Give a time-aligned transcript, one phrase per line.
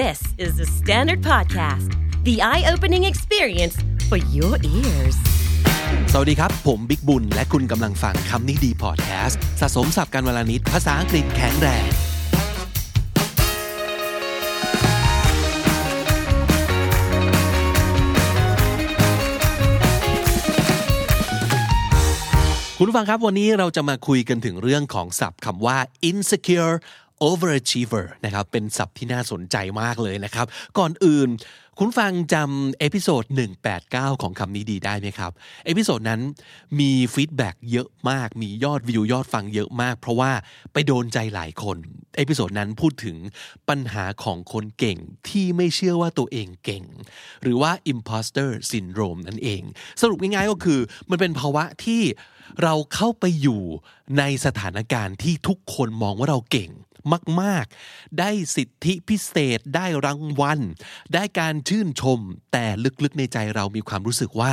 [0.00, 1.90] This is the Standard Podcast,
[2.24, 3.76] the eye opening experience
[4.08, 5.16] for your ears.
[6.12, 11.88] สวัสดีครับ ผมบิ๊กบุญ และคุณกำลังฟังคำนี้ดีพอดแคสต์สะสมสับการวลานิดภาษาอังกฤษแข็งแรง
[22.78, 25.78] คุณผู้ฟังครับวันนี้เราจะมาคุยกันถึงเรื่องของศัพท์คำว่า
[26.10, 26.74] insecure
[27.28, 30.46] overachiever นะครับเป็นศัพท์ที่น่าสนใจมากเลยนะครับ
[30.78, 31.30] ก่อนอื่น
[31.78, 33.24] คุณผู้ฟังจำ episode
[33.72, 35.32] 189 ของคำนี้ดีได้ไหมครับ
[35.66, 36.20] episode นั้น
[36.80, 40.32] มี feedback เยอะมาก มียอดวิวยอดฟังเยอะมาก เพราะว่า
[40.72, 41.76] ไปโดนใจหลายคน
[42.16, 43.16] episode นั้นพูดถึง
[43.68, 46.84] ปัญหาของคนเก่งที่ไม่เชื่อว่าตัวเองเก่ง
[47.42, 49.62] หรือว่า imposter syndrome นั่นเอง
[50.00, 50.80] สรุปง่ายๆก็คือ
[51.10, 52.02] มันเป็นภาวะที่
[52.62, 53.62] เราเข้าไปอยู่
[54.18, 56.70] ในสถานการณ์ที่ทุกคนมองว่าเราเก่ง
[57.40, 60.60] มาก ๆ ได้สิทธิพิเศษได้รางวัล
[61.14, 62.20] ได้การชื่นชม
[62.52, 62.64] แต่
[63.04, 64.52] ลึกๆในใจเรามีความรู้สึกว่า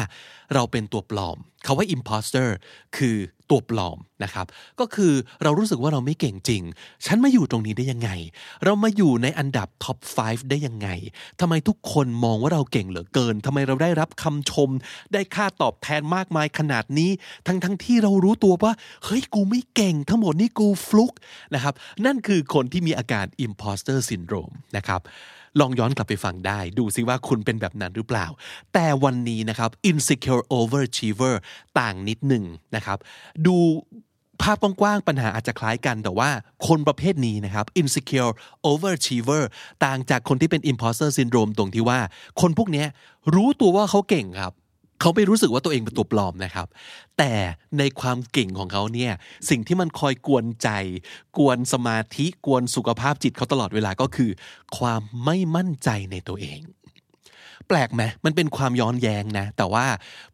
[0.53, 2.50] เราเป็นตัวปลอมคาว่า imposter
[2.97, 3.16] คือ
[3.50, 4.45] ตัวปลอมนะครับ
[4.80, 6.64] ก็คือเรารู้สึกว่าเราไม่เก่งจริง
[7.05, 8.09] ฉันมาอยู่ตรงนี้ได้ยังไง
[8.66, 10.89] เรามาอยู่ในอันดับท็อป 5 ได้ยังไง
[11.39, 14.70] ทำไมทุกคนมองว่าเราเก่งเหลือเกินทำไมเราได้รับคำชม
[15.14, 17.11] ได้ค่าตอบแทนมากมายขนาดนี้
[17.47, 18.73] ทั้งทั้งที่เรารู้ตัวว่า
[19.05, 21.14] เฮ้ย กูไม่เก่ง ทั้งหมดนี่กูฟลุก
[21.53, 21.73] นะครับ
[22.05, 25.02] นั่นคือคนที่มีอาการ imposter syndrome นะครับ
[25.59, 28.25] ลองย้อนกลับไปฟังได้ ดูซิว่าคุณเป็นแบบนั้นหรือเปล่า
[28.73, 31.35] แต่วันนี้นะครับ insecure overachiever
[31.79, 32.43] ต่างนิดหนึ่ง
[32.75, 32.97] นะครับ
[33.45, 33.55] ดู
[34.41, 36.30] ภาพกว้างๆปัญหาอาจจะคล้ายกัน แต่ว่า
[36.67, 38.31] คนประเภทนี้นะครับ insecure
[38.69, 39.43] overachiever
[39.85, 41.99] ต่างจากคนที่เป็น imposter syndrome ตรงที่ว่า
[42.41, 42.85] คนพวกนี้
[43.35, 44.53] รู้ตัวว่าเขาเก่งครับ
[45.00, 46.67] เขาไม่รู้สึกว่าตัวเองเป็นตัวปลอมนะครับ
[47.17, 47.33] แต่
[47.80, 49.11] ในความเก่งของเขาเนี่ย
[49.50, 50.69] สิ่งที่มันคอยกวนใจ
[51.38, 54.31] กวนสมาธิ กวนสุขภาพจิตเขาตลอดเวลาก็คือ
[54.77, 56.61] ความไม่มั่นใจในตัวเอง
[57.67, 59.86] แปลกไหมมันเป็นความย้อนแย้งนะ แต่ว่า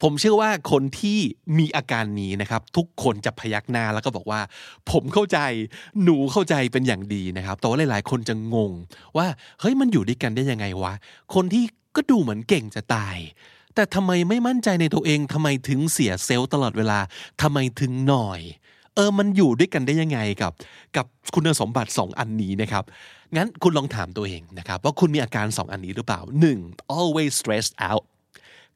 [0.02, 1.20] ผมเชื่อว่าคนที่
[1.58, 4.42] มีอาการนี้นะครับ ทุกคนจะพยักหน้าแล้วก็บอกว่า
[4.92, 5.40] ผมเข้าใจ
[6.04, 8.72] หนูเข้าใจเป็นอย่างดีนะครับ แต่ว่าหลาย ๆ คนจะงง
[9.18, 9.28] ว่า
[9.60, 10.94] เฮ้ย มันอยู่ด้วยกันได้ยังไงวะ
[11.36, 11.64] คนที่
[11.96, 13.18] ก็ดูเหมือนเก่งจะตาย
[13.76, 17.00] แต่ทำไมไม่มั่นใจในตัวเองทำไมถึงเสียเซลล์ตลอดเวลา
[17.42, 18.42] ทำไมถึงหน่อย
[18.96, 20.52] เออมันอยู่ด้วยกันได้ยังไงกับ
[20.96, 21.06] กับ
[21.36, 22.84] คุณสมบัติ 2 อันนี้นะครับ
[23.36, 26.22] งั้นคุณลองถามตัวเองนะครับ ว่าคุณมีอาการ 2 อันนี้หรือเปล่า
[26.60, 26.98] 1.
[26.98, 28.04] always stressed out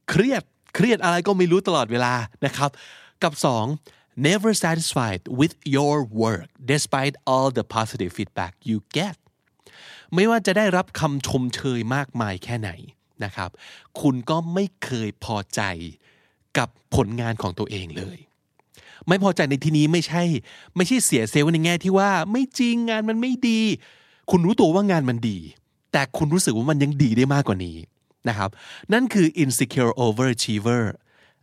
[0.09, 0.43] เครียด
[0.75, 2.13] เครียดอะไรก็ไม่รู้ตลอดเวลา
[2.45, 2.69] นะครับ
[3.23, 3.33] กับ
[3.77, 4.27] 2.
[4.27, 9.15] never satisfied with your work despite all the positive feedback you get
[10.13, 12.71] ไม่ว่าจะได้รับคำชมเชยมากมายแค่ไหน
[13.23, 13.49] นะครับ
[14.01, 15.61] คุณก็ไม่เคยพอใจ
[16.57, 18.17] กับผลงานของตัวเองเลย
[19.07, 20.23] ไม่พอใจในที่นี้ไม่ใช่
[20.75, 23.61] ไม่ใช่เสียเซลล์ในแง่ที่ว่าไม่จริงงานมันไม่ดี
[24.31, 25.37] คุณรู้ตัวว่างานมันดี
[25.91, 27.77] แต่คุณรู้สึกว่ามันยังดีได้มากกว่านี้
[28.29, 28.49] นะครับ
[28.93, 30.83] นั่นคือ insecure overachiever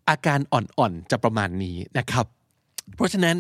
[0.08, 2.26] อาการอ่อนๆจะประมาณนี้นะครับ
[2.94, 3.36] เพราะฉะนั้น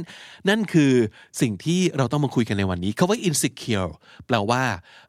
[0.48, 0.92] นั่นคือ
[1.40, 3.90] สิ่งที่เราต้องมาคุยกันในวันนี้คาว่า insecure
[4.26, 4.62] แปลว่า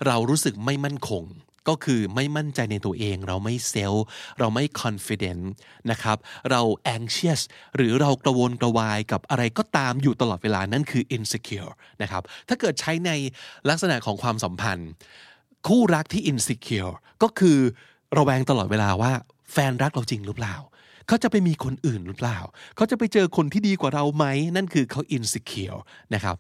[0.06, 1.24] เรารู้สึกไม่มั่นคง
[1.70, 4.04] ก็คือไม่มั่นใจในตัวเอง เราไม่เซลล์
[4.40, 5.44] เราไม่ confident
[5.92, 6.18] นะครับ
[6.52, 6.62] เรา
[6.96, 7.42] anxious
[7.76, 13.12] หรือเรากระวนกระวายกับอะไรก็ตามอยู่ตลอดเวลานั่นคือ insecure นะครับถ้าเกิดใช้ใน
[13.70, 14.90] ลักษณะของความสัมพันธ์
[15.68, 17.58] คู่รักที่ insecure ก็คือ
[18.18, 19.12] ระแวงตลอดเวลาว่า
[19.52, 20.56] แฟนรักเราจริงหรือเปล่า
[21.08, 22.40] เขาจะไปมีคนอื่นหรือเปล่า
[22.76, 25.80] เขาจะไปเจอคนที่ดีกว่าเราไหม นั่นคือเขา insecure
[26.14, 26.36] นะครับ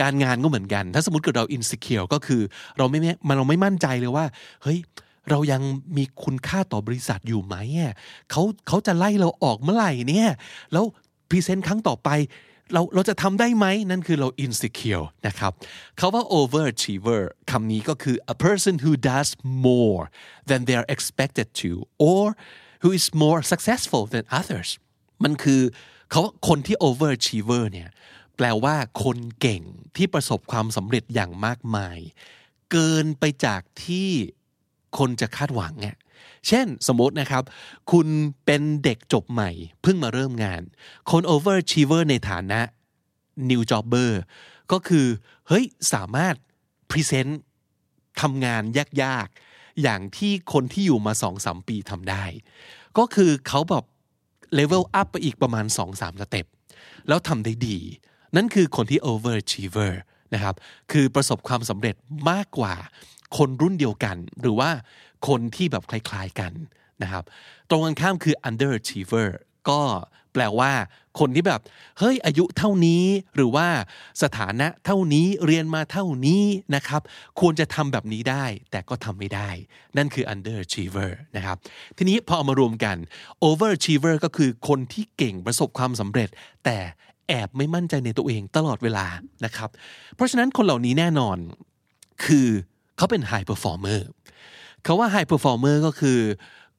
[0.00, 2.42] การงานก็เหมือนกัน ถ้าสมมติเกิดเรา insecure ก็คือ
[2.78, 2.98] เราไม่
[3.28, 4.24] มันเราไม่มั่นใจเลยว่า
[4.62, 4.78] เฮ้ย
[5.30, 5.62] เรายัง
[5.96, 7.94] มีคุณค่าต่อบริษัทอยู่ไหมอะ
[8.30, 10.30] เขาเขาจะไล่เราออกเมื่อไหร่เนี่ย
[10.72, 10.84] แล้ว
[11.28, 12.10] present ครั้งต่อไป
[12.72, 15.52] เราเราจะทำได้ไหม นั่นคือเรา insecure นะครับ
[15.96, 17.20] เขาว่า overachiever
[17.50, 19.28] คำนี้ก็คือ a person who does
[19.68, 20.02] more
[20.48, 21.70] than they are expected to
[22.10, 22.24] or
[22.82, 24.68] who is more successful than others
[25.24, 25.60] มันคือ
[26.10, 27.88] เขาคนที่ overachiever เนี่ย
[28.36, 29.62] แปลว่าคนเก่ง
[29.96, 31.98] ที่ประสบความสำเร็จอย่างมากมาย
[32.72, 34.08] เกินไปจากที่
[34.98, 35.96] คนจะคาดหวังเนี่ย
[36.48, 37.42] เช่นสมมตินะครับ
[37.92, 38.08] คุณ
[38.44, 39.50] เป็นเด็กจบใหม่
[39.82, 40.62] เพิ่งมาเริ่มงาน
[41.10, 42.60] คน overachiever ในฐานะ
[43.50, 44.10] new jobber
[44.72, 45.06] ก็คือ
[45.48, 46.34] เฮ้ย สามารถ
[46.90, 47.32] present
[48.20, 48.62] ทำงาน
[49.02, 52.24] ยากๆ อย่างที่คนที่อยู่มาสองสามปีทำได้
[52.98, 53.84] ก็คือเขาแบบ
[54.58, 56.46] level up ไปอีกประมาณ2-3สเต็ป
[57.08, 57.78] แล้วทำได้ดี
[58.36, 59.92] นั่นคือคนที่ overachiever
[60.34, 60.54] นะครับ
[60.92, 61.94] คือประสบความสำเร็จ
[62.30, 62.74] มากกว่า
[63.36, 64.70] คนรุ่นเดียวกัน หรือว่า
[65.28, 66.52] คนที่แบบคล้ายๆกัน
[67.02, 67.24] นะครับ
[67.68, 69.28] ตรงกันข้ามคือ underachiever
[69.68, 69.80] ก็
[70.32, 70.72] แปลว่า
[71.18, 71.60] คนที่แบบ
[71.98, 73.04] เฮ้ยอายุเท่านี้
[73.36, 73.68] หรือว่า
[74.22, 76.44] สถานะเท่านี้เรียนมาเท่านี้
[76.74, 77.02] นะครับ
[77.40, 79.50] ควรจะทำแบบนี้ได้ แต่ก็ทำไม่ได้
[79.96, 81.56] นั่นคือ underachiever นะครับ
[81.96, 82.96] ทีนี้พอเอามารวมกัน
[83.48, 86.28] overachiever ก็คือคนที่เก่งประสบความสำเร็จ
[86.64, 86.78] แต่
[87.28, 89.06] แอบไม่มั่นใจในตัวเองตลอดเวลา
[89.44, 89.70] นะครับ
[90.14, 91.38] เพราะฉะนั้นคนเหล่านี้แน่นอน
[92.24, 92.48] คือ
[92.96, 94.00] เขาเป็น high performer
[94.84, 96.20] เขาว่า high performer ก็คือ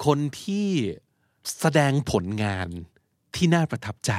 [0.05, 0.67] คนที่
[1.59, 2.67] แสดงผลงาน
[3.35, 4.13] ที่น่าประทับใจ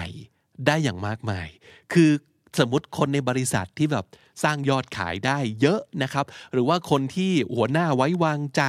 [0.67, 1.49] ได้อย่างมากมาย
[1.93, 2.11] คือ
[2.59, 4.05] สมมติคนในบริษัทที่แบบ
[4.45, 8.63] สร้างยอดขายได้เยอะนะครับ หรือว่าคนที่หัวหน้าไว้วางใจ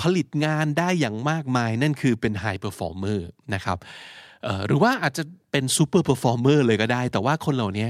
[0.00, 3.20] ผลิตงานได้อย่างมากมาย นั่นคือเป็น high performer
[3.54, 3.78] นะครับ
[4.66, 7.88] หรือว่าอาจจะเป็น super performer เลยก็ได้ แต่ว่าคนเหล่านี้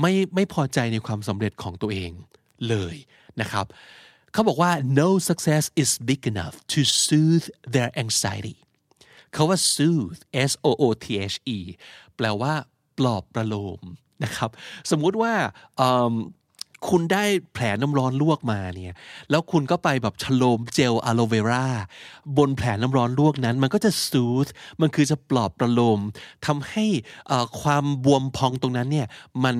[0.00, 2.10] ไม่ไม่พอใจในความสำเร็จของตัวเอง
[2.68, 2.96] เลย
[3.40, 3.66] นะครับ
[4.32, 8.56] เขาบอกว่า no success is big enough to soothe their anxiety
[9.32, 10.20] เขาว่า soothe
[10.50, 11.58] s o o t h e
[12.16, 12.52] แปลว่า
[12.98, 13.82] ปลอบประโลม
[14.24, 14.50] นะครับ
[14.90, 15.32] สมมุติว่า
[16.88, 18.96] คุณได้แผลน้ำร้อนลวกมาเนี่ย
[19.30, 21.66] แล้วคุณก็ไปแบบฉโลมเจลอะโลเวรา
[22.38, 24.50] บนแผลน้ำร้อนลวกนั้น มันก็จะ soothe
[24.80, 26.00] มันคือจะปลอบประโลม
[26.46, 26.84] ทำให้
[27.60, 29.06] ความบวมพองตรงนั้นเนี่ย
[29.44, 29.56] มัน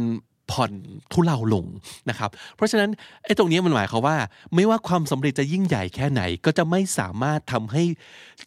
[0.50, 0.72] ผ่อน
[1.12, 1.66] ทุเลาลง
[2.08, 2.90] นะครับ เพราะฉะนั้น
[3.24, 4.16] ไอ้ตรงนี้มันหมายความว่า
[4.54, 7.82] ไม่ว่าความสำเร็จจะยิ่งใหญ่แค่ไหน ก็จะไม่สามารถทำให้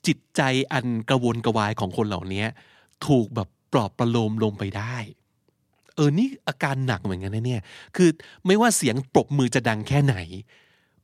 [0.08, 0.42] จิตใจ
[0.74, 2.46] อันกระวนกระวายของคนเหล่านี้
[3.08, 4.96] ถูกแบบปลอบประโลมลงไปได้
[5.96, 7.62] เออนี่อาการหนักเหมือนกันนะเนี่ย
[7.96, 8.10] คือ
[8.46, 10.16] ไม่ว่าเสียงปรบมือจะดังแค่ไหน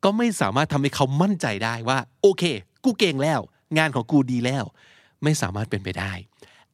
[0.04, 2.44] ก็ไม่สามารถทำให้เขามั่นใจได้ว่า โอเค
[2.84, 3.40] กูเก่งแล้ว
[3.78, 4.64] งานของกูดีแล้ว
[5.24, 6.14] ไม่สามารถเป็นไปได้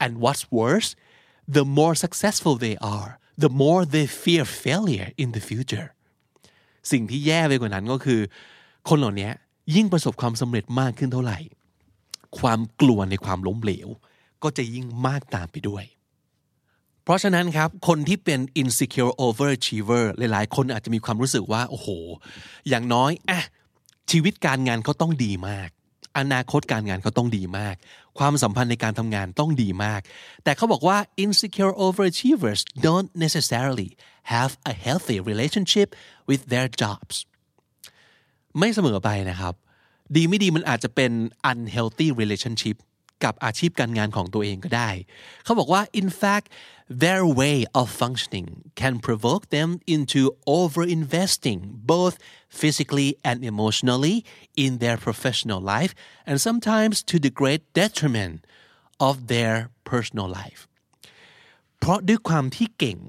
[0.03, 0.89] and what's worse
[1.57, 3.11] the more successful they are
[3.43, 5.87] the more they fear failure in the future
[6.91, 8.19] สิ่งที่แย่ไปกว่านั้นก็คือ
[8.89, 9.29] คนเหล่านี้
[9.75, 11.39] ยิ่งประสบความสำเร็จมากขึ้นเท่าไหร่
[12.39, 13.89] ความกลัวในความล้มเหลว
[14.43, 15.83] ก็จะยิ่งมากตามไปด้วย
[17.05, 21.87] เพราะฉะนั้นครับ คนที่เป็น insecure overachiever หลายๆ คนอาจจะมีความรู้สึกว่า โอ้โห
[22.69, 23.41] อย่างน้อยอะ
[24.11, 25.69] ชีวิตการงานเขาต้องดีมาก
[26.17, 27.75] อนาคตการงานเขาต้องดีมาก
[28.19, 30.01] ความสัมพันธ์ในการทำงานต้องดีมาก
[30.43, 33.89] แต่เขาบอกว่า insecure overachievers don't necessarily
[34.33, 35.87] have a healthy relationship
[36.29, 37.15] with their jobs
[38.59, 39.53] ไม่เสมอไปนะครับ
[40.15, 41.11] ดีไม่ดีมันอาจจะเป็น
[41.51, 42.75] unhealthy relationship
[43.23, 44.89] กับอาชีพการงานของตัวเองก็ได้
[45.43, 46.47] เขาบอกว่า in fact
[47.03, 48.47] their way of functioning
[48.81, 50.21] can provoke them into
[50.59, 51.59] overinvesting
[51.93, 52.15] both
[52.61, 54.17] physically and emotionally
[54.63, 55.93] in their professional life
[56.27, 58.35] and sometimes to the great detriment
[59.07, 59.55] of their
[59.91, 60.61] personal life
[61.79, 62.99] เพราะด้วยความที่เก่ง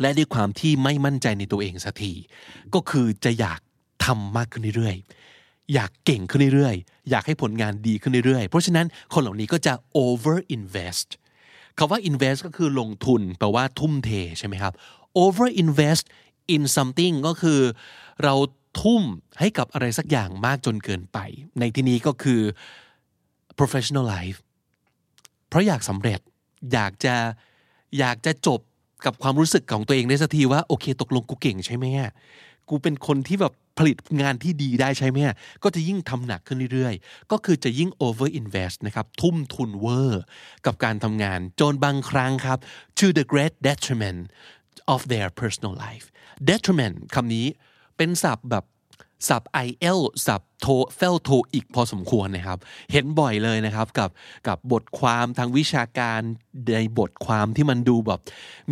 [0.00, 2.12] และด้วยความที่ไม่มั่นใจในตัวเองสักที
[2.74, 3.60] ก็คือจะอยาก
[4.04, 9.72] ทำมากขึ้นเรื่อยๆอยากเก่งขึ้นเรื่อยๆ อยากให้ผลงานดีขึ้นเรื่อยๆ เพราะฉะนั้นคนเหล่านี้ก็จะ
[10.04, 11.08] over invest
[11.78, 14.72] คาว่า invest ก็คือลงทุนแปลว่าทุ่มเทใช่ไหมครับ
[15.24, 16.04] over invest
[16.54, 17.60] in something ก็คือ
[18.22, 18.34] เรา
[18.82, 19.02] ทุ่ม
[19.40, 21.18] ให้กับอะไรสักอย่างมากจนเกินไป
[21.58, 22.40] ในที่นี้ก็คือ
[23.58, 24.38] professional life
[25.48, 26.20] เพราะอยากสำเร็จ
[26.72, 27.14] อยากจะ
[27.98, 28.60] อยากจะจบ
[29.04, 31.84] กับความรู้สึกของตัวเองได้สักทีว่าโอเคตกลงกูเก่งใช่ไหม
[32.68, 35.18] กูเป็นคนที่แบบ ผลิตงานที่ดีได้ใช่ไหม
[35.62, 40.22] ก็จะยิ่งทำหนักขึ้นเรื่อยๆ ก็คือจะยิ่ง over invest นะครับ ทุ่มทุนเวอร์
[40.66, 42.58] กับการทำงานจนบางครั้งครับ
[42.98, 44.20] to the great detriment
[44.94, 46.06] of their personal life
[46.50, 47.46] detriment คำนี้
[47.96, 48.64] เป็นศัพท์แบบ
[49.28, 50.66] ศัพท์ IL ศัพท์โท
[50.96, 52.58] เฟลโทอีกพอสมควรนะครับ
[52.92, 54.10] เห็นบ่อยเลยนะครับกับ
[54.48, 56.20] กับบทความทางวิชาการ
[56.74, 58.20] ในบทความที่มันดูแบบ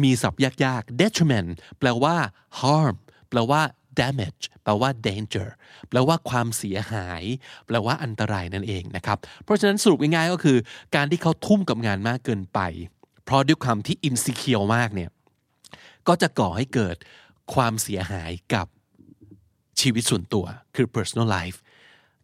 [0.03, 2.17] มีศัพท์ยากๆ detriment แปลว่า
[2.61, 2.95] harm
[3.31, 3.61] แปลว่า
[4.01, 5.49] damage แปลว่า danger
[5.89, 7.23] แปลว่าความเสียหาย
[7.67, 10.59] แปลว่าอันตรายนั่นเองนะครับ เพราะฉะนั้นสรุปง่ายๆก็คือ
[10.95, 12.61] การที่เขาทุ่มกับงานมากเกินไป
[13.25, 15.11] เพราะด้วยความที่ insecure มากเนี่ย
[16.09, 16.97] ก็จะก่อให้เกิด
[17.55, 18.67] ความเสียหายกับ
[19.81, 20.45] ชีวิตส่วนตัว
[20.77, 21.59] คือ personal life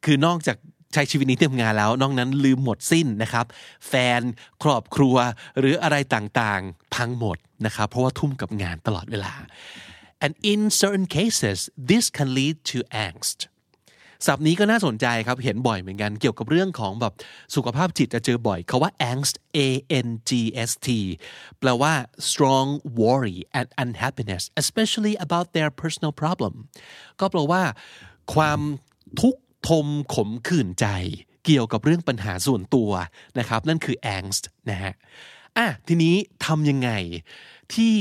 [0.05, 0.57] คือนอกจาก
[0.95, 3.47] ใช้ชีวิตนี้ทำงานแล้ว นอกนั้นลืมหมดสิ้นนะครับ
[3.89, 4.21] แฟน
[4.63, 5.17] ครอบครัว
[5.59, 9.33] หรืออะไรต่างๆ พังหมดนะครับ เพราะว่าทุ่มกับงานตลอดเวลา
[10.25, 11.59] and in certain cases
[11.91, 13.39] this can lead to angst
[14.27, 17.15] ศัพท์นี้ก็น่าสนใจครับ เห็นบ่อยเหมือนกันเกี่ยวกับเรื่องของแบบ
[17.55, 19.69] สุขภาพจิตจะเจอบ่อยเขาว่า angst a
[20.07, 20.31] n g
[20.71, 20.89] s t
[21.59, 21.93] แปลว่า
[22.29, 22.69] strong
[23.01, 26.55] worry and unhappiness especially about their personal problem
[27.21, 27.63] ก็แปลว่า
[28.35, 28.61] ความ
[29.21, 30.87] ทุกข์ทมขมขื่นใจ
[31.45, 32.91] เกี่ยวกับเรื่องปัญหาส่วนตัว
[33.39, 34.93] นะครับ นั่นคือ angst นะฮะ
[35.59, 36.15] อะทีนี้
[36.47, 36.91] ทำยังไง
[37.75, 37.95] ที่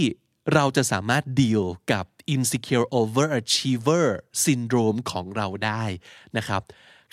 [0.54, 2.06] เราจะสามารถดีลกับ
[2.36, 4.06] insecure overachiever
[4.46, 5.84] syndrome ของเราได้
[6.38, 6.62] นะครับ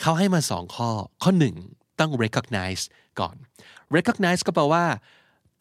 [0.01, 0.91] เขาให้มาสองข้อ
[1.23, 1.57] ข้อหนึ่ง
[2.01, 2.83] ต้อง recognize
[3.21, 3.37] ก่อน
[3.97, 4.85] recognize ก็แปลว่า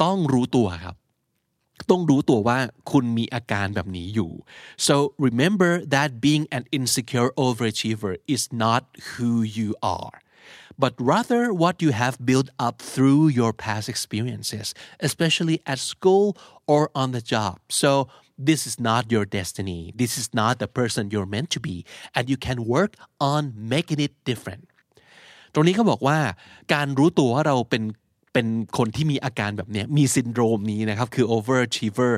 [0.04, 0.96] ต้องรู้ตัวครับ
[1.90, 2.58] ต้องรู้ตัวว่า
[2.92, 4.32] คุณมีอาการแบบนี้อยู่
[4.88, 4.96] so
[5.28, 9.70] remember that being an insecure overachiever is not who you
[10.00, 10.16] are
[10.83, 14.67] but rather what you have built up through your past experiences
[15.09, 16.27] especially at school
[16.73, 17.91] or on the job so
[18.49, 21.77] this is not your destiny this is not the person you're meant to be
[22.17, 22.93] and you can work
[23.33, 23.43] on
[23.75, 24.65] making it different
[25.55, 26.19] ตรงนี้เขาบอกว่า
[26.75, 27.83] การรู้ตัวว่าเราเป็น
[28.33, 28.47] เป็น
[28.79, 32.13] คนที่มีอาการแบบนี้มีซินโดรมนี้นะครับคือ overachiever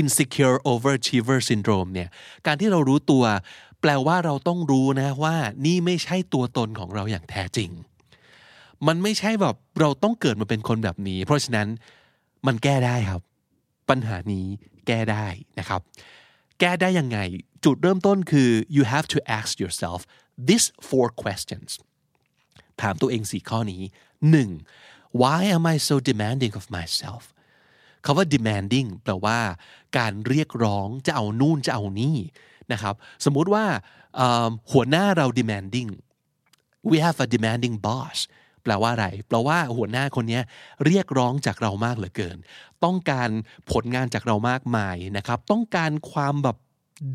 [0.00, 2.08] insecure overachiever syndrome เนี่ย
[2.46, 3.24] การที่เรารู้ตัว
[3.80, 5.36] แปลว่าเราต้องรู้นะว่า
[5.66, 7.70] นี่ไม่ใช่ตัวตนของเราอย่างแท้จริง
[8.87, 11.67] มันไม่ใช่แบบเราต้องเกิดมาเป็นคนแบบนี้ เพราะฉะนั้น
[12.47, 13.21] มันแก้ได้ครับ
[13.89, 14.45] ปัญหานี้
[14.87, 15.25] แก้ได้
[15.59, 15.81] นะครับ
[16.59, 17.19] แก้ได้ยังไง
[17.65, 19.99] จุดเริ่มต้นคือ you have to ask yourself
[20.47, 21.69] these four questions
[22.81, 23.81] ถามตัวเองสี่ข้อนี้
[24.51, 25.21] 1.
[25.21, 27.23] why am I so demanding of myself
[28.05, 29.39] คาว่า demanding แปลว่า
[29.97, 32.17] การเรียกร้องจะเอานู่นจะเอานี่
[32.71, 33.65] นะครับสมมุติว่า
[34.71, 35.89] หัวหน้าเรา demanding
[36.89, 38.17] we have a demanding boss
[38.65, 40.39] แปลว่าอะไร แปลว่าหัวหน้าคนนี้
[40.85, 42.37] เรียกร้องจากเรามากเหลือเกิน
[42.83, 43.29] ต้องการ
[43.71, 46.57] ผลงานจากเรามากมายนะครับ ต้องการความแบบ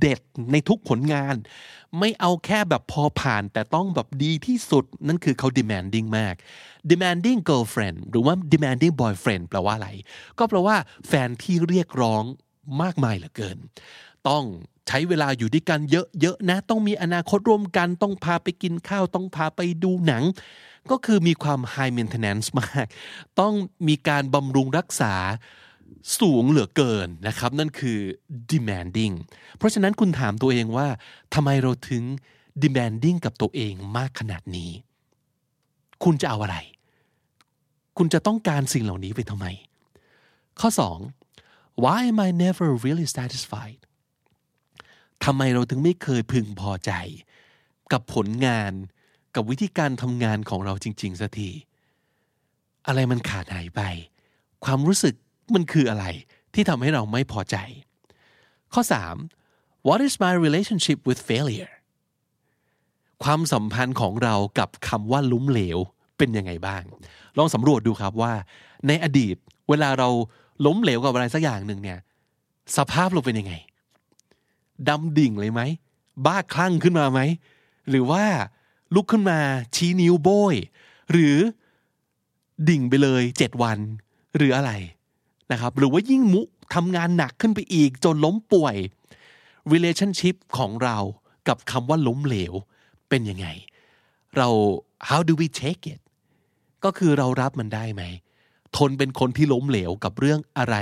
[0.01, 0.21] เด็ด
[0.53, 1.35] ในทุกผลงาน
[1.99, 6.35] ไม่เอาแค่แบบพอผ่านแต่ต้องแบบดีที่สุด นั่นคือเขา demanding มาก
[6.91, 9.91] demanding girlfriend หรือว่า demanding boyfriend แปลว่าอะไร
[10.39, 10.77] ก็แปลว่า
[11.09, 12.25] แฟนที่เรียกร้อง
[12.83, 13.59] มากมายเหลือเกิน
[14.29, 14.45] ต้อง
[14.89, 20.25] ใช้เวลาอยู่ด้วยกันเยอะๆนะ ต้องมีอนาคตร่วมกัน ต้องพาไปกินข้าว ต้องพาไปดูหนัง
[20.91, 22.87] ก็คือมีความ high maintenance มาก
[23.41, 23.55] ต้อง
[23.89, 25.15] มีการบำรุงรักษา
[26.21, 27.99] สูงเหลือเกินนะครับ นั่นคือ
[28.51, 29.15] demanding
[29.59, 30.89] เพราะฉะนั้นคุณถามตัวเองว่า
[31.35, 32.03] ทำไมเราถึง
[32.63, 34.71] demanding กับตัวเองมากขนาดนี้
[36.05, 36.57] คุณจะเอาอะไร
[37.99, 39.47] คุณจะต้องการสิ่งเหล่านี้ไปทำไม
[40.61, 40.69] ข้อ
[41.27, 43.81] 2 why am I never really satisfied
[45.25, 46.93] ทำไมเราถึงไม่เคยพึงพอใจ
[47.93, 48.73] กับผลงาน
[49.35, 51.51] กับวิธีการทำงานของเราจริง ๆสักที
[52.87, 53.81] อะไรมันขาดหายไป
[54.65, 55.15] ความรู้สึก
[55.55, 56.07] มันคืออะไร
[56.55, 57.57] ที่ทำให้เราไม่พอใจ
[58.73, 58.83] ข้อ
[59.35, 61.73] 3 what is my relationship with failure
[63.25, 65.79] ความสัมพันธ์ของเรากับคำว่าล้มเหลว
[66.19, 66.83] เป็นยังไงบ้าง
[67.39, 68.33] ลองสำรวจดูครับว่า
[68.87, 69.37] ในอดีต
[69.69, 70.09] เวลาเรา
[70.67, 71.99] ล้มเหลวกับอะไรสักอย่างหนึ่งเนี่ย
[72.77, 73.55] สภาพเราเป็นยังไง
[74.89, 75.61] ดำดิ่งเลยไหม
[76.27, 77.21] บ้าคลั่งขึ้นมาไหม
[77.89, 78.25] หรือว่า
[78.95, 79.39] ลุกขึ้นมา
[79.75, 80.55] ชี้นิ้วโบย
[81.13, 81.37] หรือ
[82.69, 83.79] ดิ่งไปเลยเจ็ดวัน
[84.37, 84.73] หรืออะไร
[85.53, 86.43] นะครับ หรือว่ายิ่งมุ
[86.75, 88.77] ทำงานหนักขึ้นไปอีกจนล้มป่วย
[89.73, 90.97] relationship ของเรา
[91.49, 92.55] กับคำว่าล้มเหลว
[93.09, 93.47] เป็นยังไง
[94.37, 94.49] เรา
[95.09, 96.01] how do we take it
[96.85, 98.03] ก็คือเรารับมันได้ไหม
[98.77, 100.77] ทนเป็นคนที่ล้มเหลวกับเรื่องอะไร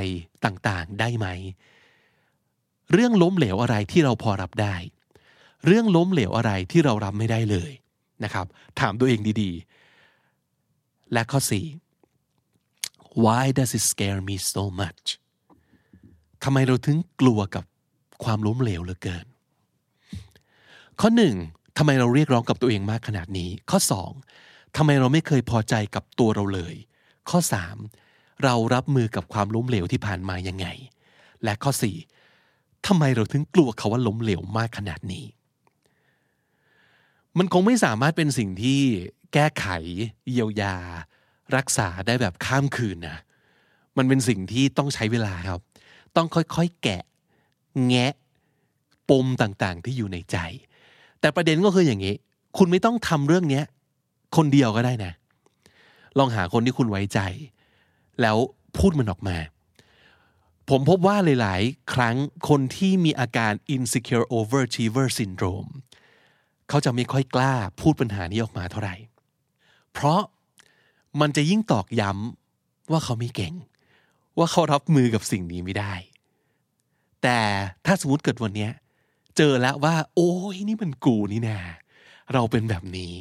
[0.45, 1.26] ต่างๆ ได้ไหม
[2.92, 4.76] เรื่องล้มเหลวอะไรที่เราพอรับได้
[5.66, 7.71] เรื่องล้มเหลวอะไรที่เรารับไม่ได้เลย
[8.25, 8.47] นะครับ
[8.80, 11.66] ถามตัวเองดีๆ และข้อสี่
[13.25, 15.07] why does it scare me so much
[16.45, 17.64] ทำไมเราถึงกลัวกับ
[18.25, 19.26] ความล้มเหลวเหลือเกิน
[21.00, 21.37] ข้อหนึ่ง
[21.76, 24.11] ทำไมเราเรียกร้องกับตัวเองมากขนาดนี้ ข้อสอง
[24.76, 26.75] ทำไมเราไม่เคยพอใจกับตัวเราเลย
[27.30, 27.76] ข้อสาม
[28.45, 30.66] เรารับมือกับความล้มเหลวที่ผ่านมายังไง
[31.45, 31.97] และข้อสี่
[32.88, 35.25] ทำไมเราถึงกลัวเขาว่าล้มเหลวมากขนาดนี้
[37.38, 38.80] มันคงไม่สามารถเป็นสิ่งที่
[39.33, 39.66] แก้ไข
[40.30, 40.76] เยียวยา
[41.57, 43.18] รักษาได้แบบข้ามคืนนะ
[43.97, 45.61] มันเป็นสิ่งที่ต้องใช้เวลาครับ
[46.16, 47.02] ต้องค่อยๆแกะ
[47.87, 48.12] แงะ
[49.11, 50.37] ปมต่างๆ ที่อยู่ในใจ
[51.21, 52.14] แต่ประเด็นก็คืออย่างนี้
[52.59, 53.62] คุณไม่ต้องทำเรื่องนี้
[54.37, 55.12] คนเดียวก็ได้นะ
[56.18, 57.21] ลองหาคนที่คุณไว้ใจ
[58.21, 58.37] แล้ว
[58.76, 59.37] พูดมันออกมา
[60.68, 62.16] ผมพบว่าหลาย ๆ ครั้ง
[62.48, 65.70] คนที่มีอาการ insecure overachiever syndrome
[66.68, 68.96] เขาจะไม่ค่อยกล้าพูดปัญหานี้ออกมาเท่าไหร่
[69.92, 70.20] เพราะ
[71.20, 73.54] มันจะยิ่งตอกย้ำว่าเขาไม่เก่ง
[74.38, 75.94] ว่าเขารับมือกับสิ่งนี้ไม่ได้
[77.22, 77.38] แต่
[77.87, 78.68] ถ้าสมมติเกิดวันนี้
[79.37, 81.58] เจอแล้วว่า โอ้ยนี่มันกูนี่นา
[82.32, 83.12] เราเป็นแบบนี้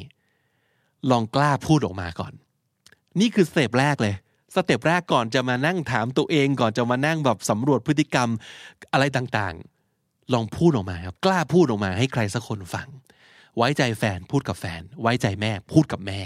[1.10, 2.32] ลองกล้าพูดออกมาก่อน
[3.20, 4.14] นี่คือสเต็ปแรกเลย
[4.54, 8.28] สเต็ปแรกก่อนจะมานั่งถามตัวเองก่อนจะมานั่งแบบสำรวจพฤติกรรม
[8.92, 12.88] อะไรต่างๆ ลองพูดออกมาครับกล้าพูดออกมาให้ใครสักคนฟัง
[13.56, 16.20] ไว้ใจแฟนพูดกับแฟน ไว้ใจแม่พูดกับแม่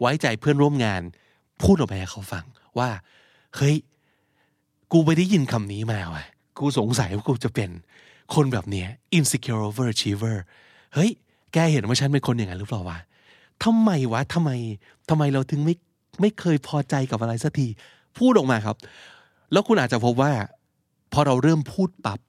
[0.00, 1.02] ไว้ใจเพื่อนร่วมงาน
[1.62, 2.44] พูดออกไปให้เขาฟัง
[2.78, 2.90] ว่า
[3.56, 3.76] เฮ้ย
[4.92, 6.24] กูไปได้ยินคำนี้มาว่ะ
[6.58, 7.70] กูสงสัยว่ากูจะเป็น
[8.34, 10.36] คนแบบเนี้ย insecure overachiever
[10.94, 11.10] เฮ้ย
[11.52, 12.98] แกเห็นว่าฉันเป็นคนอย่างนั้นหรือเปล่าวะ
[13.64, 14.50] ทำไมวะทำไม
[15.08, 15.74] ทำไมเราถึงไม่
[16.20, 17.68] ไม่เคยพอใจกับอะไรสักที
[18.18, 18.76] พูดออกมาครับ
[19.52, 20.32] แล้วคุณอาจจะพบว่า
[21.12, 22.20] พอเราเริ่มพูดปับ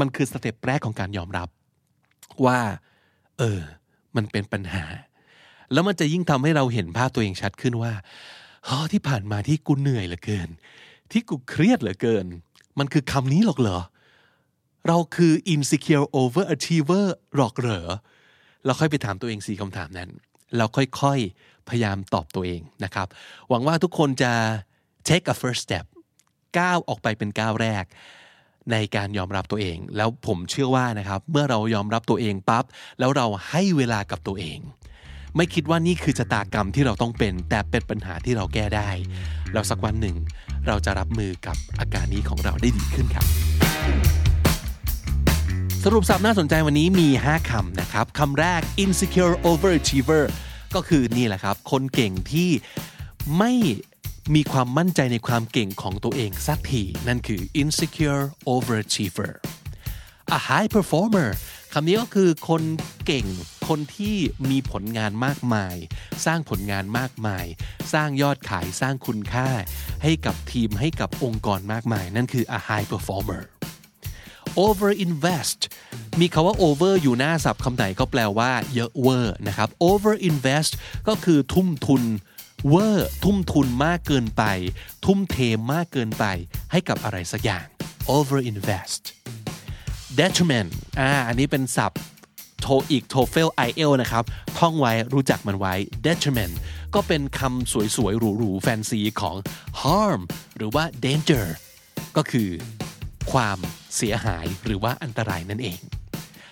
[0.00, 1.48] มันคือสเต็ปแรกของการยอมรับ
[2.46, 2.60] ว่า
[3.38, 3.60] เออ
[4.16, 4.84] มันเป็นปัญหา
[5.72, 7.92] แล้วมันจะยิ่งทำให้เราเห็นภาพตัวเองชัดขึ้นว่า
[8.68, 10.48] ฮอที่ผ่านมาที่กูเหนื่อยเหลือเกิน
[11.10, 12.26] ที่กูเครียดเหลือเกิน
[12.78, 13.78] มันคือคำนี้หรอกเหรอ
[14.88, 17.88] เราคือ insecure overachiever หรอกเหรอ
[18.64, 20.10] เราค่อยไปถามตัวเองสี่คำถามนั้น
[20.56, 23.06] เราค่อยๆ พยายามตอบตัวเองนะครับ
[23.48, 24.32] หวังว่าทุกคนจะ
[25.08, 25.84] take a first step
[26.58, 27.84] ก้าวออกไปเป็นก้าวแรก
[28.72, 32.64] ในการยอมรับตัวเอง แล้วผมเชื่อว่านะครับ เมื่อเรายอมรับตัวเองปั๊บ
[32.98, 34.58] แล้วเราให้เวลากับตัวเอง
[35.36, 38.90] ไม่คิดว่านี่คือชะตากรรมที่เราต้องเป็น แต่เป็นปัญหาที่เราแก้ได้
[39.52, 40.16] แล้วสักวันหนึ่ง
[40.66, 43.26] เราจะรับมือกับอาการนี้ของเราได้ดีขึ้นครับ
[45.86, 50.24] สรุปสับน่าสนใจวันนี้มี 5คำนะครับคำแรก insecure overachiever
[50.74, 52.50] ก็คือนี่แหละครับ คนเก่งที่
[53.38, 53.52] ไม่
[54.34, 59.32] มีความมั่นใจในความเก่งของตัวเองสักทีนั่นคือ insecure overachiever
[60.36, 61.30] a high performer
[61.72, 62.62] คำนี้ก็คือคน
[63.06, 63.26] เก่ง
[63.68, 64.16] คนที่
[64.50, 65.76] มีผลงานมากมาย
[66.26, 67.44] สร้างผลงานมากมาย
[67.92, 69.48] สร้างยอดขายสร้างคุณค่า
[70.02, 73.42] ให้กับทีมให้กับองค์กรมากมาย นั่นคือ a high performer
[74.60, 75.60] over invest
[76.20, 80.72] มีคาว่า over อยู่หน้าศัพท์คำไหนก็แปลว่าเยอะเวอร์นะครับ over invest
[81.08, 82.02] ก็คือทุ่มทุน
[82.68, 84.42] เวอร์ทุ่มทุนมากเกินไป
[85.04, 85.36] ทุ่มเท
[85.72, 86.24] มากเกินไป
[86.72, 87.66] ให้กับอะไรสักอย่าง
[88.16, 89.02] over invest
[90.18, 92.00] detriment อ่าอันนี้เป็นศัพท์
[92.60, 94.24] โทอีก TOEFL IEL นะครับ
[94.58, 95.74] ท่องไว้รู้จักมันไว้
[96.06, 96.54] detriment
[96.94, 99.36] ก็เป็นคำสวยๆ หรูๆ แฟนซีของ
[99.82, 100.20] harm
[100.56, 101.46] หรือว่า danger
[102.16, 102.48] ก็คือ
[103.32, 103.58] ความ
[103.96, 105.80] เสียหายหรือว่าอันตรายนั่นเอง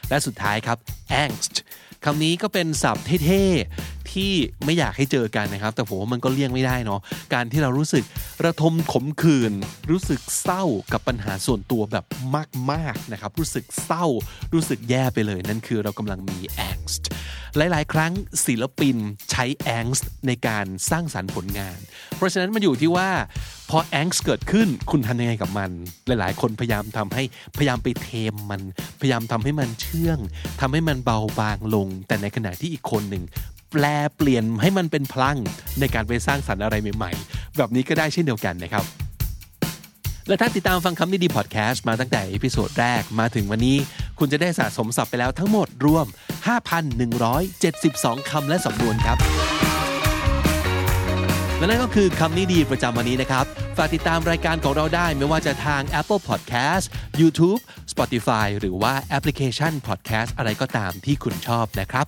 [0.08, 0.78] และสุดท้ายครับ
[1.24, 1.54] angst
[2.04, 4.32] คำนี้ก็เป็นศัพท์เท่ๆ ที่
[4.64, 7.00] ไม่อยากให้เจอกันนะครับ แต่ผมว่ามันก็เลี่ยงไม่ได้เนาะ
[7.34, 8.04] การที่เรารู้สึก
[8.44, 9.52] ระทมขมขื่น
[9.90, 12.04] รู้สึกเศร้ากับปัญหาส่วนตัวแบบ
[12.72, 14.06] มากๆนะครับ รู้สึกเศร้า
[14.54, 16.38] รู้สึกแย่ไปเลย นั่นคือเรากำลังมี
[16.70, 17.04] angst
[17.56, 18.12] หลาย ๆ ครั้ง
[18.46, 18.96] ศิลปิน
[19.30, 19.44] ใช้
[19.78, 21.78] angst ในการสร้างสรรค์ผลงาน
[22.16, 23.10] เพราะฉะนั้นมันอยู่ที่ว่า
[23.70, 25.70] พอ angst เกิดขึ้นคุณทำยังไงกับมัน
[26.06, 27.22] หลาย ๆ คนพยายามทำให้
[27.56, 28.60] พยายามไป tame มัน
[29.00, 30.18] พยายามทำให้มันเชื่อง
[30.60, 33.24] ทำให้มันเบาบางลง แต่ในขณะที่อีกคนหนึ่ง
[33.70, 33.84] แปล
[34.16, 35.38] เปลี่ยนให้มันเป็นพลัง
[35.80, 38.84] ในการไปสร้างสรรค์อะไรใหม่ๆ แบบนี้ก็ได้เช่นเดียวกันนะครับ
[40.28, 43.76] และถ้าติดตามฟังคำนี้ดีพอดแคสต์มาตั้งแต่ episode แรกมาถึงวันนี้
[44.18, 46.06] คุณจะได้สะสมศัพท์ไปแล้วทั้งหมดรวม
[47.32, 49.18] 5,172 คำและสำนวนครับ
[51.58, 53.44] และนั่นก็คือคำนี้ดีประจำวันนี้นะครับ
[53.76, 56.84] ฝากติดตามรายการของเราได้ไม่ว่าจะทาง Apple Podcast
[57.20, 57.60] YouTube
[57.92, 62.06] Spotify หรือว่าแอปพลิเคชัน Podcast อะไรก็ตามที่คุณชอบนะครับ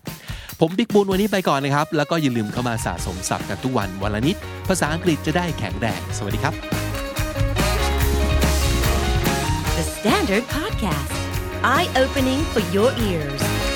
[0.61, 4.37] ผมบิ๊กบุญวันนี้ไปก่อนนะครับ แล้วก็อย่าลืมเข้ามาสะสมศัพท์กันทุกวันวันละนิด
[4.69, 6.55] ภาษาอังกฤษจะได้แข็งแรงสวัสดีครับ
[9.77, 11.15] The Standard Podcast,
[11.65, 13.72] eye opening for your ears.